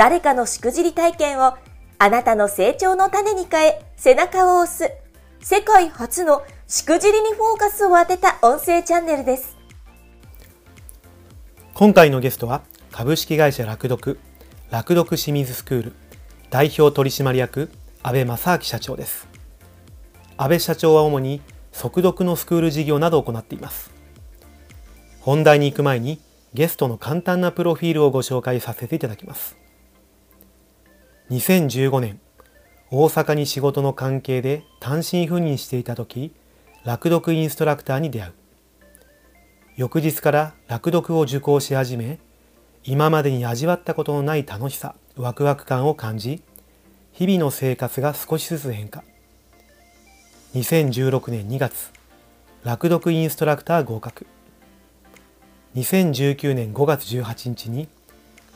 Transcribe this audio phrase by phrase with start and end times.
[0.00, 1.58] 誰かのしくじり体験を
[1.98, 4.90] あなたの成長の種に変え背中を押す
[5.44, 9.58] 世界初のしくじりにフォーカスを当てた音声チャンネルです。
[11.74, 14.18] 今回のゲストは株式会社楽読
[14.70, 15.92] 楽読清水スクール
[16.48, 17.70] 代表取締役
[18.02, 19.28] 安倍正明社長です。
[20.38, 23.90] 安倍社長は主に速読のスクール事業などを行っています。
[25.20, 26.22] 本題に行く前に
[26.54, 29.60] ゲストの簡単なプロフィールをご紹介させていただきます。
[31.30, 32.18] 2015年、
[32.90, 36.34] 大阪に仕事の関係で単身赴任していた時、
[36.84, 38.32] 落読インストラクターに出会う。
[39.76, 42.18] 翌日から落読を受講し始め、
[42.82, 46.42] 今までに味わったことのない楽しさ、ワクワク感を感じ、
[47.12, 49.04] 日々の生活が少しずつ変化。
[50.54, 51.92] 2016年2月、
[52.64, 54.26] 落読インストラクター合格。
[55.76, 57.86] 2019年5月18日に、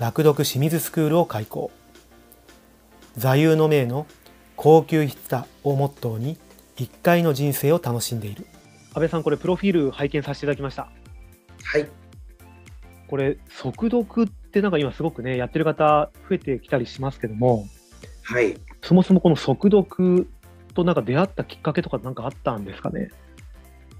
[0.01, 1.71] 落読清水スクールを開校。
[3.17, 4.07] 座右の銘の
[4.57, 6.37] 高級筆だをモットーに、
[6.77, 8.47] 一回の人生を楽しんでいる。
[8.95, 10.89] 安倍さん、これ、プロフィール拝見させていただきました。
[11.63, 11.89] はい。
[13.09, 17.67] これ、速読ってなんか今すごくね、やってる方増えてきたりしますけども、
[18.23, 18.57] はい。
[18.83, 20.29] そもそもこの速読
[20.75, 23.11] となんか出会ったきっかけとかなんかあったんですかね？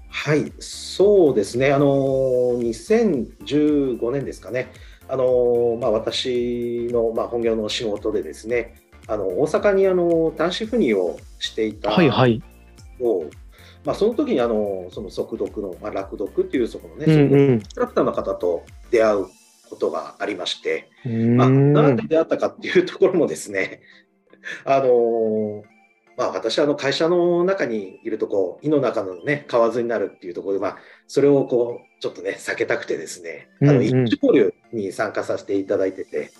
[0.09, 1.71] はい、そうですね。
[1.71, 4.71] あの2015年ですかね。
[5.07, 8.75] あのまあ、私の、まあ、本業の仕事でですね、
[9.07, 12.41] あの大阪にあの単身赴任をしていたはいはい、
[13.83, 19.27] まあ、その時にあのその速読の、まあ、落読っていうそこのね、うんうん、インストラクターの方と出会う
[19.69, 23.81] ことがありまして、まあ、なんで出会ったかっていうところもですね、
[24.65, 25.63] あの
[26.17, 30.77] まあ、私はあの会社の中にいるとこう、胃の中のね、蛙になるっていうところで、まあ、
[31.07, 36.31] それをこう、ちょっとね、避けたくてですね、あの、一交流に参加させていただいてて、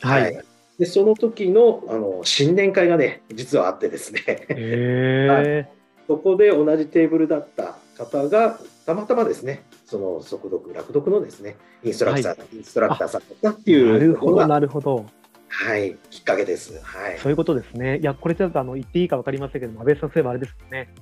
[0.00, 0.44] はい、はい。
[0.78, 5.68] で、その時の、あの、新年会がね、実はあってですね、へ
[6.06, 15.06] そこで同じテーブルだった方が、たまたまですね、その速読、落読のですね、インストラクター、はい、インストラクターさんだったっていうなるほど、なるほど。
[15.48, 16.80] はい、きっかけです。
[16.82, 17.18] はい。
[17.18, 17.98] そういうことですね。
[17.98, 20.92] いや、これちょっとあの言っていいか分かりませんけども、安倍さん、そういえばあれですよね。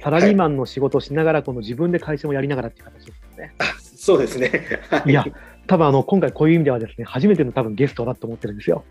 [0.00, 3.54] サラリーマンの仕事をしながら、この自分で会社もやりながらっていう形ですよね。
[3.96, 4.80] そうですね。
[4.90, 5.24] はい、いや、
[5.66, 8.84] 多分あの今回こういう意味ではですね、初めての多分ゲストだと思ってるんですよ。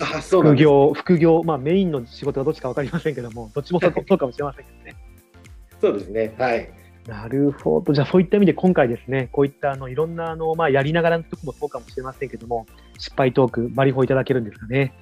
[0.00, 4.96] あそう副業、副業、まあメインの仕事がどっちか分かりませんけども、 どっちもそうかもしれませんけどね。
[5.80, 6.34] そうですね。
[6.38, 6.70] はい。
[7.06, 7.94] なるほど。
[7.94, 12.66] じゃあそういった意味で今回ですね、こういったあのいろんなあの、まあ、やりながらのとこもそうかもしれませんけども、
[12.98, 14.92] 失敗トーク、バリフォいただけるんですかね。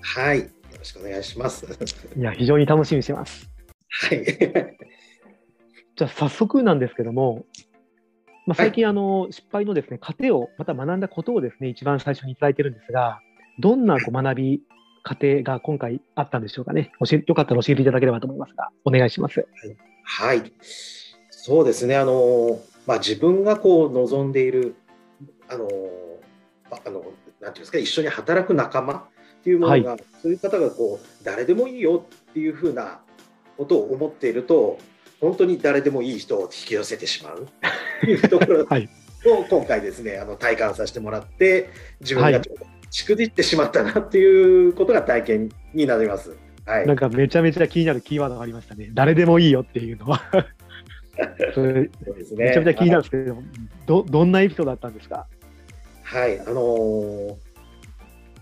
[0.00, 0.40] はい。
[0.40, 0.46] よ
[0.78, 1.66] ろしくお願いします。
[2.16, 3.50] いや、非常に楽しみにしてます。
[3.88, 4.24] はい。
[5.96, 7.46] じゃあ早速なんですけども、
[8.46, 13.20] まあ、最近、あの、失敗のですね、過程を、また学んだことをですね、一番最初にいただいてるんですが、
[13.58, 14.62] どんなこう学び、
[15.02, 16.90] 過程が今回あったんでしょうかね。
[16.98, 19.46] 教えよかったら教えていただければと思いますが、お願いします。
[20.04, 20.38] はい。
[20.38, 20.52] はい、
[21.30, 24.74] そうですね、あのまあ、自分がこう望んでいる、
[25.48, 25.68] あの
[26.70, 27.08] あのなんてい
[27.46, 29.02] うんですか、一緒に働く仲間っ
[29.44, 33.00] ていうものが、はい、そういう方がこう誰でもいいよっていうふうな
[33.56, 34.78] ことを思っていると、
[35.20, 37.46] 本当に誰でもいい人を引き寄せてしまう。
[38.02, 42.40] というところを今回ですね、あの体感させてもらって、自分が
[42.96, 46.34] しくじってしまったなっていうことが体験になります。
[46.64, 48.90] はい、なんかめちゃめちゃ気になるキーワードがありましたね。
[48.94, 50.22] 誰でもいいよっていうのは
[51.54, 52.46] そうですね。
[52.46, 53.36] めちゃめちゃ気になるんですけど、
[53.84, 55.26] どどんなエピソードだったんですか？
[56.04, 57.36] はい、あのー、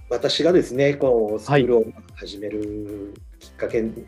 [0.09, 1.85] 私がですね、こうスクールを
[2.15, 4.07] 始めるきっかけに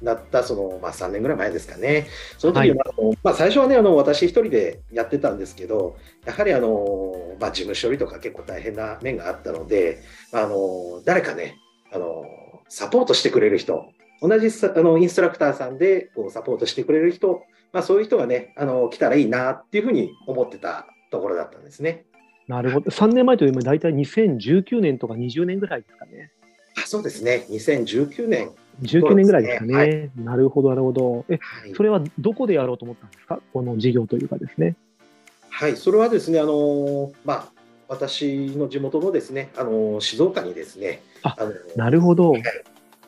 [0.00, 2.06] なった、そのまあ、3年ぐらい前ですかね、
[2.38, 7.07] その時は、はい、まあ、最初はね、あの私一人でやってたんですけど、やはりあの、
[7.40, 10.02] まあ、事務処理とか結構大変な面があったので、
[10.32, 11.56] あの誰かね、
[11.92, 12.24] あの
[12.68, 13.86] サポートしてくれる人、
[14.20, 17.42] 同じあのインストラクターさんでこうサポートしてくれる人、
[17.72, 22.04] まあ、そういう人がね、あの来たらいいなっていうふうに思ってたところだったんですね。
[22.48, 22.90] なるほど。
[22.90, 26.32] 3年前というと、大体2019年とか20年ぐらいですかね。
[26.76, 28.50] あそうですね、2019年。
[28.82, 29.74] 19年ぐらいですかね。
[29.74, 31.24] はい、なるほど、なるほど。
[31.28, 34.76] え、はい、それはどこでやろうと思ったんですか、この事業というかですね。
[35.58, 37.48] はい、それはですね、あのまあ、
[37.88, 42.34] 私の地元のですね、あの静岡にですね、あのなるほど。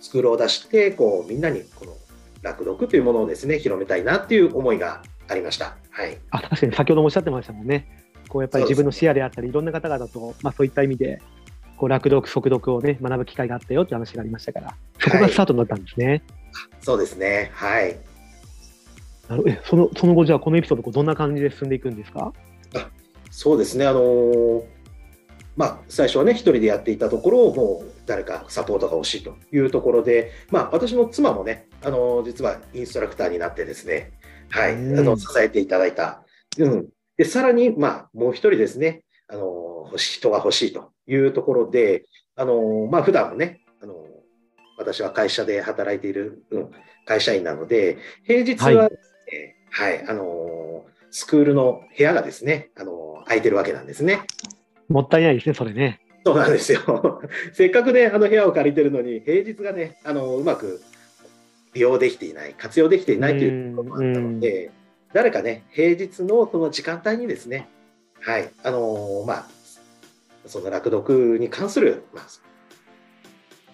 [0.01, 1.97] スクールを出して、こうみんなにこの
[2.43, 5.77] 落読というものをですね、広めたいなっていう思いがありました。
[5.91, 6.19] はい。
[6.31, 7.87] あ確かに先ほどもおっしゃってましたもんね。
[8.29, 11.23] こうやっぱり自分の視野であったり、いろんな方々と、まあ、そういった意味で、
[11.77, 16.25] こう落読、速読をね、学ぶ機会があったよって話がありましたから、そこがスタートになったんですね。
[16.81, 17.53] そうですね。
[17.55, 17.97] はい。
[19.31, 22.33] なるえそのその後、じゃあ、このエピソード、どんな感じで進んでいくんですか？
[23.31, 23.87] そうですね。
[23.87, 24.65] あのー
[25.57, 34.13] まあ、最初はね、一人でやっていたところを、もう誰かサポートが欲しいというところで、まあ、私の妻もね、あのー実はインストラクターになってですね、
[34.49, 36.25] はい、あうんの支えていただいた。
[36.59, 36.89] うん。
[37.17, 42.05] で、さらに、まあ、もう一人ですね、あのー人が欲しいというところで、
[42.37, 43.97] あのーまあ、普段もね、あのー
[44.79, 46.71] 私は会社で働いている、うん、
[47.05, 48.89] 会社員なので、平日は
[49.31, 54.21] ですね、はい、あのースクールの部屋がですね、あのー空いてるわけなんですね。
[54.89, 56.01] もったいないですね、それね。
[56.25, 57.23] そうなんですよ。
[57.53, 60.81] せっかくね、あの部屋を借りてるのに、平日がね、あのうまく
[61.75, 64.71] 利用できていない、活用できていないということもあったので、
[65.13, 67.69] 誰かね、平日のその時間帯にですね、
[68.21, 69.49] はい、あのまあ、
[70.47, 72.25] その落読に関する、まあ、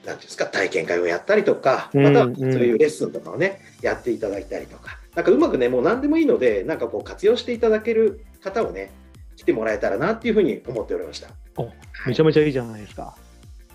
[0.07, 8.93] なんていうんですか、体験会をやったりとか、うんまたはうんそういうレッスンとかをね、やっていただいたりとか、なんかうまくね、もう何でもいいので、なんかこう活用していただける方をね、
[9.35, 11.29] 来てもらえたらなっていうふうに思っておりました。
[12.07, 13.17] めちゃめちゃいいじゃないですか。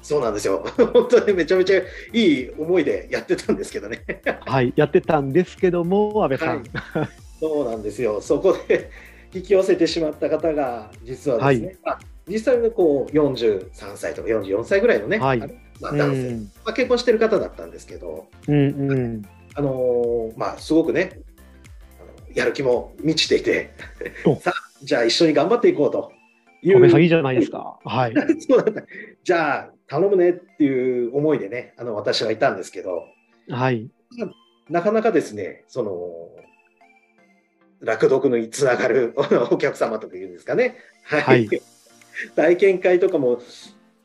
[0.03, 0.63] そうなんですよ。
[0.93, 1.81] 本当にめちゃめちゃ
[2.13, 4.03] いい思いでやってたんですけどね。
[4.45, 6.63] はい、やってたんですけども、安倍さん。
[7.39, 8.21] そうなんですよ。
[8.21, 8.91] そこで
[9.33, 19.21] 引き寄せてしまった方が、実はですね、まあ実際にこう43歳とか44歳ぐらいのね、はいまあ、う男性、ん、まあ、結婚してる方だったんですけど、うん、うん。
[19.55, 21.19] あのーまあ、すごくね、
[22.35, 23.73] やる気も満ちていて
[24.25, 26.11] お、さあ、じゃあ一緒に頑張っていこうと
[26.61, 27.01] いう。
[27.01, 27.79] いいじゃないですか。
[27.83, 28.13] はい。
[28.47, 28.83] そうなんだ
[29.23, 33.05] じゃあ頼むねっていう思いでね、あの私はいたんですけど、
[33.49, 33.89] はい。
[34.69, 35.91] なかなかですね、その、
[37.81, 39.13] 落読につながる
[39.49, 40.77] お客様とかいうんですかね。
[41.03, 41.21] はい。
[41.21, 41.61] はい
[42.35, 43.41] 体験会とかも、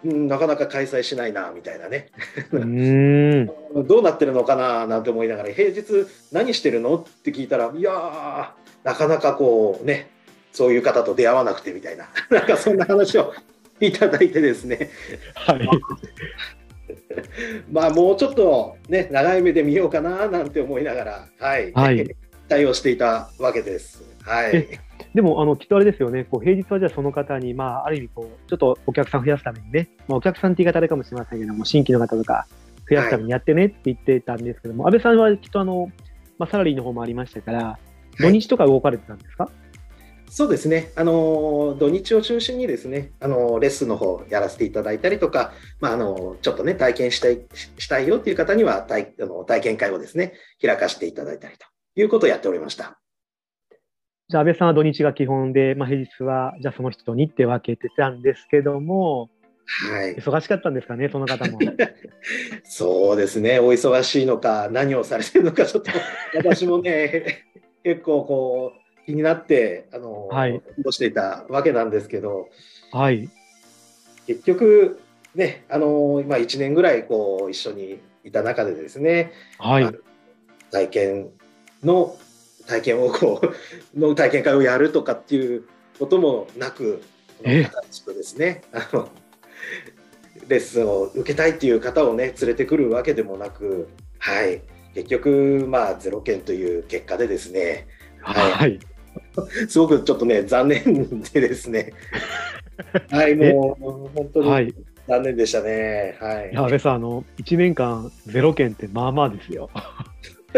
[0.05, 2.11] うん、なかなか開催しないな、みたいなね。
[2.51, 6.97] どうなってるのかな、なんて思いながら、平日何してるの？
[6.97, 8.49] って聞いたら、いやー、
[8.85, 10.11] なかなかこうね、
[10.53, 13.33] そういう方と出会わなくてみたいな、 なんかそんな話を
[13.81, 14.91] いただいてですね、
[15.35, 15.69] はい。
[17.73, 21.73] まあもうちょっとね、長い目で見ようかな、なんて思いながら、はい。
[21.73, 22.17] はい
[22.49, 24.05] 対応していたわけです。
[24.23, 24.79] はいえ。
[25.15, 26.25] でも、あの、きっとあれですよね。
[26.25, 32.47] こう、平日はじゃあその方に、まあ、ある意味、こう、ちょっとお客さん増やすためにね、まあ、お客さんって言い方あれかもしれませんけども、新規の方とか
[32.89, 35.91] 増やすためにやってねって言ってたんですけども、安倍さんはきっとあの、
[36.39, 37.79] まあ、サラリーの方もありましたから、
[38.19, 39.51] 土日とか動かれてたんですか、
[40.29, 40.93] そうですね。
[40.97, 51.67] あの土日を中心にですね、あのレッスンの方やらせていただいたりとか、まああのちょっとね体験したいししたいよっていう方には体あの体験会をですね開かせていただいたりと
[52.01, 52.99] いうことをやっておりました。
[54.29, 59.31] じゃあ、安倍さんは土日が基本で、まあ、平日は、じゃあその人にって分けてたんですけども、
[59.91, 60.17] はい。
[60.17, 61.59] 忙しかったんですかね、その方も。
[62.65, 63.61] そうですね。
[63.61, 65.91] お忙しいのか何をされてるのかちょっと
[66.35, 67.45] 私もね
[67.83, 72.49] 結構こう気になってあの、はいどうしていたわけなんですけど。
[72.93, 73.29] はい。
[74.27, 75.01] 結局、
[75.35, 79.93] ね、あの今1年ぐらいこう一緒にいた中でですね、はいまあ。
[80.71, 81.31] 体験
[81.83, 82.17] の
[82.67, 83.41] 体験をこ
[83.95, 85.65] うの体験会をやるとかっていう
[85.99, 87.03] こともなく、
[87.43, 89.09] え新しくですねあの
[90.49, 94.63] レッスンを受けたいっていう方をね連れてくるわけでもなく、はい、
[94.95, 97.87] 結局まあゼロ件という結果でですね、
[98.21, 98.79] はいはい。
[99.69, 101.93] すごくちょっとね残念でですね、
[103.11, 104.75] はいもう本当に、はい。
[105.09, 106.17] 残念でしたね。
[106.21, 109.71] はい安倍さん、あの、1年間ゼロ件ってまあまあですよ。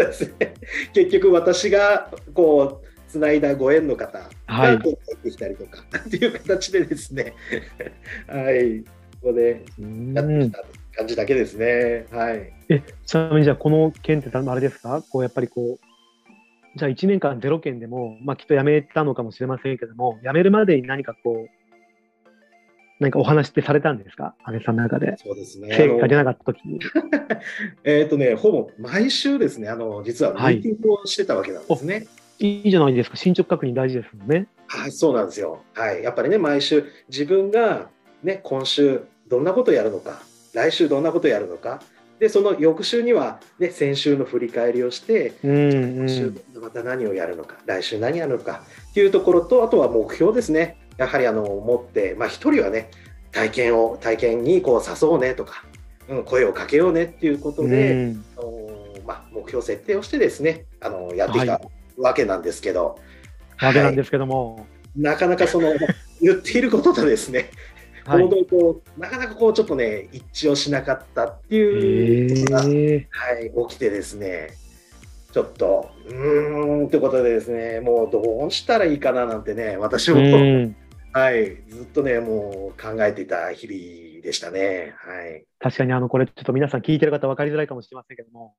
[0.05, 0.53] ですね
[0.93, 4.77] 結局私がこうつないだご縁の方はい。
[4.77, 7.33] がこう入ってきたりとか っていう形でですね、
[8.27, 8.81] はい、
[9.21, 10.63] ここでうやってんきた
[10.95, 12.05] 感じだけですね。
[12.11, 12.53] はい。
[12.69, 15.01] え、ちなみにじゃあ、この件ってあれですか？
[15.09, 21.58] こう、やっぱりこう、じゃあ1年間ゼロ件でも、まあきっと辞めたのかもしれませんけども、辞めるまでに何かこう、
[22.99, 24.35] 何かお話ってされたんですか？
[24.43, 25.15] 安倍さんの中で。
[25.17, 25.75] そうですね。
[25.75, 26.79] 成果が出なかった時に。
[27.83, 32.07] えっ、とね、ほぼ毎週ですね、あの実はミはいーティングをしてたわけなんですね。
[32.39, 33.17] いいじゃないですか。
[33.17, 34.47] 進捗確認大事ですもんね。
[34.67, 35.61] はい、そうなんですよ。
[35.73, 37.89] はい、やっぱりね、毎週自分が
[38.23, 40.21] ね、今週どんなことをやるのか、
[40.53, 41.81] 来週どんなことをやるのか、
[42.19, 46.37] で、その翌週にはね、先週の振り返りをして、うん、う今週ん。
[46.61, 50.77] また何をやるのか、来週何やるのかっていうところと、あとは目標ですね。
[50.99, 52.91] やはりあの持って、まあ、一人はね
[53.31, 55.63] 体験を体験にこう誘うねとか、
[56.09, 58.25] うん、声をかけようねっていうことで、うん、
[59.07, 61.61] まあ、目標設定をしてですねあのやってきた
[61.97, 62.99] わけなんですけど、
[63.55, 65.73] はい、わけなんですけども、なかなかその
[66.21, 67.49] 言っていることとですね
[68.05, 74.49] 行動と、なかなかこうちょっとね一致をしなかったっていうことが、はい、起きてですね
[75.31, 80.17] ちょっとうーんってことでですねもうどうしたらいいかななんてね私も、
[81.19, 84.95] はい、ずっとねもう考えていた日々でしたね。
[84.97, 88.55] はい、確かにあのこれちょっと皆さん聞いてる方分かりづらいかもしれませんけども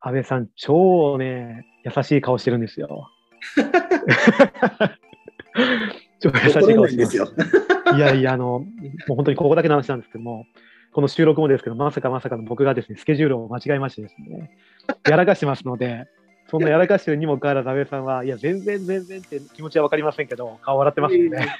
[0.00, 3.08] 安倍さん超ね優しい顔してるんですよ。
[6.20, 7.28] 超優しい顔してますよ。
[7.96, 8.66] いやいや、あの、も
[9.10, 10.46] う本当にここだけの話なんですけども、
[10.92, 14.50] この収録もですけど、まさかまさかの僕がですね、スケジュールを間違えましてですね、
[15.08, 16.06] やらかしてますので、
[16.50, 21.56] そんなやらかしてるにもかかわらず、安倍さんは、いや、全然全然って気持ちは分かりませんけど、顔笑ってますよね。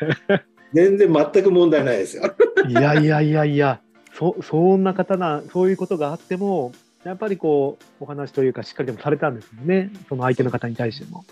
[0.73, 2.25] 全然全く問題ないですよ。
[2.69, 3.81] いやいやいやいや、
[4.13, 6.73] そそんな方な、そういうことがあっても、
[7.05, 11.25] やっぱりこう、お話というか、しっかりでもされたんですよね、その相手の方に対しても。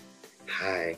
[0.46, 0.96] はい。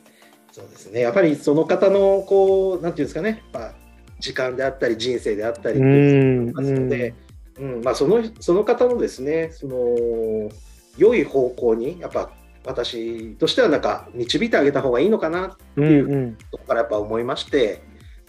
[0.52, 1.00] そうですね。
[1.00, 3.74] やっぱりその方の、こう、なんていうんですかね、まあ、
[4.20, 7.14] 時間であったり、人生であったりっていうますので、
[7.58, 10.50] うん、まあ、その、その方のですね、その、
[10.96, 12.30] 良い方向に、やっぱ、
[12.64, 17.82] 私としてはなんか導いてあげた方がいいのかなっていうところからやっぱ思いまして、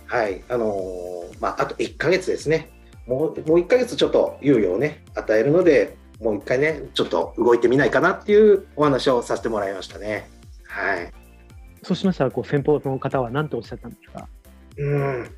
[0.10, 2.70] うんうん、はい、あのー、まあ、あと1か月ですね。
[3.08, 10.30] もう、もう1か月ちょっと猶予をね、与えるので、もう一回ね、ちょっと動いてみないかなっていうお話をさせてもらいましたね。
[10.68, 11.12] はい。
[11.84, 14.28] そうしましたら、こう先方の方は何ておっしゃったんですか？
[14.78, 15.30] うん。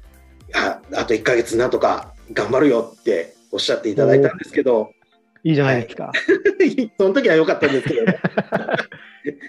[0.56, 4.92] ああと1か月なんとか頑張るよっておっしゃっていただいたんですけど。
[5.44, 6.06] いいじゃないですか。
[6.06, 6.12] は
[6.66, 8.20] い、 その時は良かったんですけど、ね、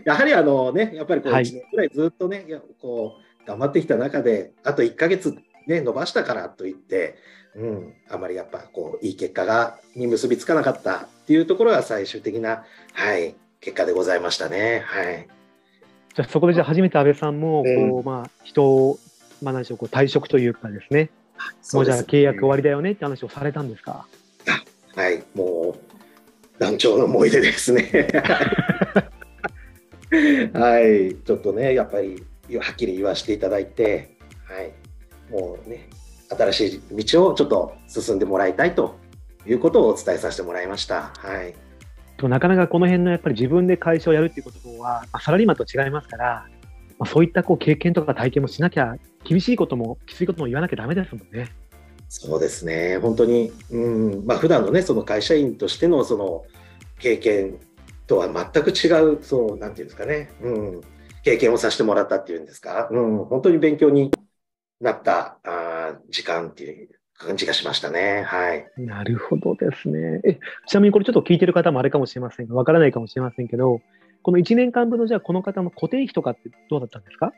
[0.04, 7.16] やはりあのね、やっぱりこう1年くらいずっとね、はい、こう頑張ってきた中で、あと1か月ね、伸ばしたからといって、
[7.54, 14.83] うん、あまりやっぱこういい結果がに結びつかなかったっていうところが最終的な、はい、結果でございましたね。
[14.87, 15.28] はい、
[16.14, 18.99] じゃあそこでじゃあ初めて安倍さんもこう、うん、まあ、人を、
[19.42, 21.11] まあ、何でしょうこう退職というかですね。
[21.73, 24.07] もうじゃあ契約終わりだよねって話をされたんですか？
[24.97, 25.23] はい。
[25.35, 28.09] もう団長の思い出ですね。
[30.55, 32.23] はい、ちょっとね、やっぱり
[32.57, 34.73] はっきり言わせていただいて、はい、
[35.31, 35.88] もうね、
[36.31, 38.99] 新しい道をちょっと進んでもらいたいと
[39.47, 41.12] いうことをお伝えさせてもらいました。
[41.17, 41.55] はい。
[42.27, 46.47] なかなかこの辺のやっぱり自分で会社をやるっていうことは、まあ、サラリーマンと違いますから、
[46.99, 51.49] まあ、そういったこう経験とか体験もしなきゃ、厳しいこともきついことも言わなきゃだめですもんね。
[52.09, 56.45] そうですね、本当に、うんまあ普段のね、その会社員としてのその
[56.99, 57.59] 経験
[58.09, 60.81] とは全く違う、そうなんていうんですかね、うん、
[61.23, 64.11] 経験をさせてもらったっていうんですか、うん、本当に勉強に
[64.81, 66.88] なったあ時間っていう
[67.19, 68.23] 感じがしましたね。
[68.23, 68.67] はい。
[68.77, 70.21] なるほどですね。
[70.25, 73.81] え、ちなみにこれちょっと聞いてる方もあれかもしれませんが、わからないかもしれませんけど、
[74.23, 77.33] この1年間分のじゃあこの方の固定費とかってどうだったんですか？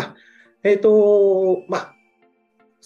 [0.00, 0.14] あ
[0.62, 1.95] えっ、ー、と、まあ、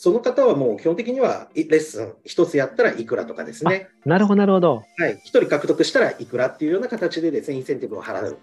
[0.02, 3.88] その方はもう基本的にはレッスン1つやったらいくらとかですね。
[4.07, 4.83] なるほど、なるほど。
[4.97, 5.16] はい。
[5.16, 8.38] 1人獲得したらいくらっていうような形でですね、インセンティブを払う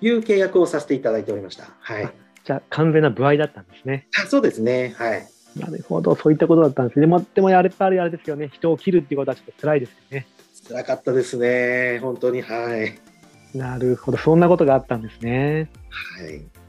[0.00, 1.64] という契約をさせていただいておりました。
[1.80, 2.08] はい。
[2.44, 4.06] じゃあ完全な歩合だったんですね。
[4.22, 4.94] あそうですね。
[4.96, 5.26] はい。
[5.56, 7.00] なるほど、そういったことだったんですね。
[7.00, 10.28] でも、でもやっぱりあれですよね、人を切るっていうことはちょっと辛いですよね。
[10.68, 12.96] 辛かったですね、本当に、はい。
[13.58, 15.68] なるほど、そんなことがあったんですね。
[15.90, 16.59] はい。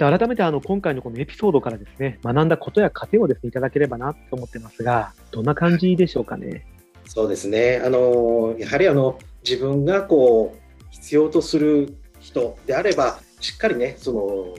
[0.00, 6.64] じゃあ改めてあの今回のこのエピソードからですね、学んだことや糧をですね、いただければなと思ってますが、どんな感じでしょうかね？
[7.04, 7.82] そうですね。
[7.84, 14.54] あの、やはりあの、自分がこう、必要とする人であれば、しっかりね、その、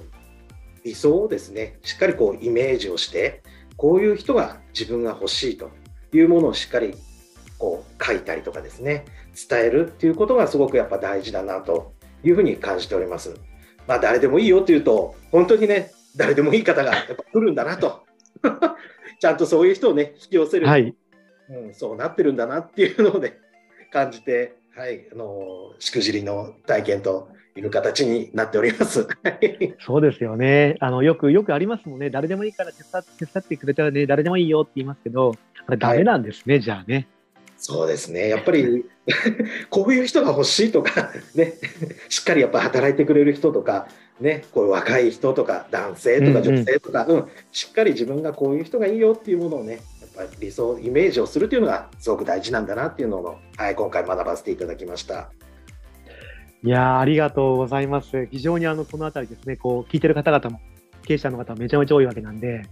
[0.84, 3.44] 理想をですねしっかりこうイメージをして
[3.78, 5.70] こういう人が自分が欲しいと
[6.12, 6.96] いうものをしっかり
[7.60, 9.06] こう書いたりとかですね
[9.50, 11.94] 伝えるっていうことがすごくやっぱ大事だなと
[12.24, 13.36] いうふうに感じております。
[13.88, 18.04] まあ、誰でもいいよっていうと本当にね誰でもいい方がやっぱ来るんだなと
[19.20, 20.96] ちゃんとそういう人をね引き寄せる、はい、
[21.50, 23.38] うん、そうなってるんだなっていうのをね
[23.92, 29.08] 感じて、はい、あのしくじりの体験という形になっております。
[29.86, 30.78] そうですよね。
[30.80, 32.10] あのよくよくありますもんね。
[32.10, 35.36] 誰でもいいから手伝手伝ってくれたらね、誰でもいいよって言いますけど、
[35.68, 37.08] あれダメなんですね、はい、じゃあね。
[37.63, 38.27] そうですね。
[38.27, 38.86] やっぱり
[39.70, 41.53] こういう人が欲しいとかね、
[42.10, 43.88] しっかりやっぱ働いてくれる人とか、
[44.20, 49.82] ね、こういう若い人とか男性とか女性とか、うん、うん、しっかり自分がこういう人がいいよっていうものをね、やっ
[50.15, 55.30] ぱり理想イメージをするというのがすごく大事なんだなっていうのを、はい、今回学ばせていただきました。
[56.63, 58.25] いやありがとうございます。
[58.32, 60.60] 非常にあのこの辺りですね、こう聞いてる方々も
[61.03, 62.63] 経営者の方めちゃめちゃ多いわけなんで、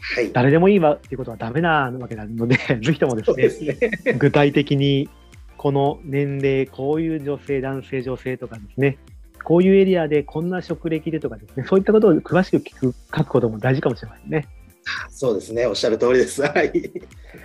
[0.00, 0.32] はい。
[0.32, 5.08] 誰でもいいわっていうことはダメなわけなので、 ぜひともですね、すね具体的に
[5.56, 8.98] この年齢、こういう女性、男性、女性とかですね、
[9.44, 14.48] こういうエリアでこんな職歴でとかですね、そういったことを詳しく聞く、書くことも大事かもしれませんね。
[15.10, 16.42] そうですね、おっしゃる通りです。
[16.42, 16.72] はい。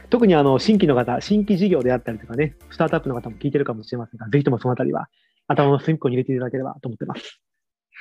[0.09, 5.09] 特にあの新規の方、新規事業であったりとかね、スタートアップの方も聞いてるかもしれませんが、ぜひともそのあたりは
[5.47, 7.41] 頭の隅っこに入れていただければと思ってます。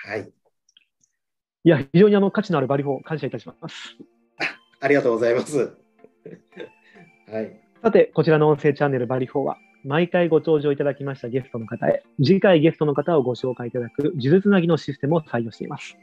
[0.07, 0.31] はい。
[1.65, 3.97] いや、非常にあの価値のあるバリフォー、感謝いたします。
[4.85, 5.71] ありがとうございます。
[7.33, 7.59] はい。
[7.83, 15.97] さて、こちらの音声チャンネルバリフォーは、毎回ご登場いただきましたゲストの方へ、次回ゲストの方をご紹介いただく、数珠つなぎのシステムを採用しています。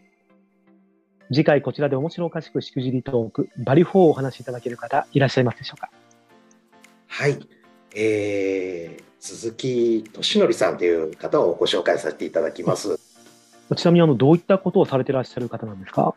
[1.28, 5.92] 次回こちらで面白おかしくしくじりトーク、バリフォーをお話しいただける方、いらっしゃいますでしょうか？
[7.08, 7.38] はい。
[7.94, 13.00] えー、鈴木俊則さんという方をご紹介させていただきます。
[13.76, 16.16] ちなみにあのどういったことをされていらっしゃる方なんですか？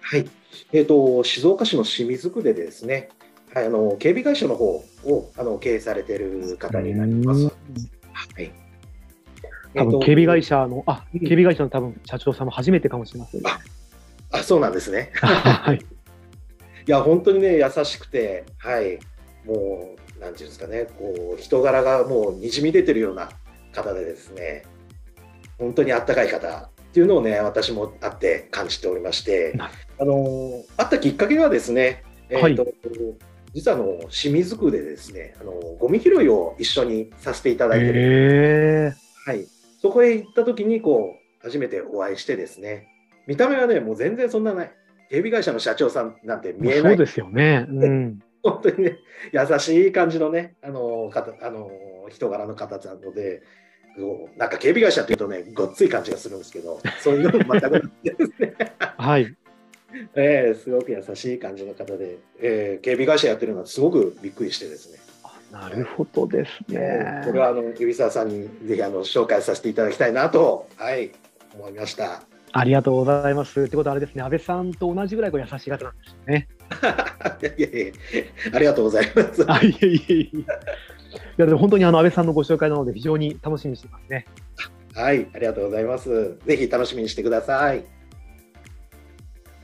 [0.00, 0.26] はい。
[0.72, 3.08] えっ、ー、と静岡市の清水区でですね、
[3.54, 4.66] はい、あの警備会社の方
[5.04, 7.46] をあの経営されている方になります。
[8.12, 8.52] はい。
[9.74, 13.42] 多分警備会社の、あ、警備会社の多分社長さんも初めてかもしれません。
[14.32, 15.10] あそうなんですね。
[15.20, 18.98] はい、いや、本当にね、優しくて、はい、
[19.44, 23.28] もう、なんていうんですかね、こう人柄がもうにじみ出てるような
[23.72, 24.64] 方でですね、
[25.58, 29.52] 本当にあったかい方っていうのをね、私もあって感じておりまして、
[30.00, 32.74] あの会ったきっかけはですね、えーと、はい、
[33.52, 38.94] 実はあの清水区でですねあの、ゴミ拾いを一緒にさせていただいてる、
[39.26, 39.46] はい、
[39.82, 42.88] そこへ行った時にこう初めてお会いしてですね、
[43.26, 44.72] 見た目はね、もう全然そんなない。
[45.10, 46.92] 警備会社の社長さんなんて見えない。
[46.92, 47.66] そうですよね。
[47.68, 48.98] うん、 本当にね、
[49.32, 51.70] 優しい感じのね、あの方あの
[52.08, 53.42] 人柄の方なので、
[54.36, 58.54] なんか警備会社っていうとね、ごっつい感じがするんですけど、そういうのも全くなくてですね。
[58.96, 59.34] はい。
[60.14, 64.98] えー、すごく優しい感じの方で、えー、警備会社やってるのはすごくびっくりしてですね。
[65.50, 67.22] なるほどですね。
[67.24, 71.12] これはあの海沢さんにぜひあの紹介させていただきたいなと、はい、
[71.54, 72.22] 思いました。
[72.52, 73.54] ありがとうございます。
[73.54, 76.48] ということはあれですね、安倍さんと同じぐらいこう優しい方なんですよね。
[77.58, 77.92] いやいや
[78.52, 79.44] ありがとうございます。
[79.46, 80.44] あいえいえいえ。
[81.38, 84.26] いやでも本当にあの安倍さんのご紹介なので非常に楽しみにしてますね。
[84.94, 86.38] はい、ありがとうございます。
[86.46, 87.84] ぜひ楽しみにしてください。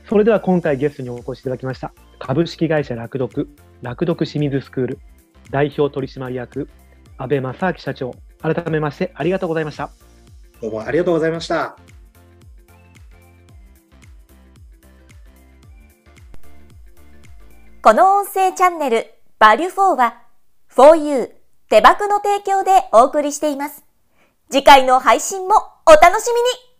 [0.07, 3.49] それでは今回ゲストにお越しいただきました株式会社楽読
[3.81, 4.99] 楽読清水スクール
[5.49, 6.69] 代表取締役
[7.17, 9.89] 安倍正明社長改めましてありがとうございました。
[10.61, 11.77] どうもありがとうございました。
[17.81, 19.07] この音声チャンネル、
[19.39, 20.21] バリュフォーは、
[20.69, 21.42] 4U
[21.73, 23.83] 手箱の提供でお送りしています。
[24.51, 25.55] 次回の配信も
[25.87, 26.72] お楽しみに